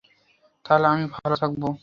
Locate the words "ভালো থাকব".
1.15-1.63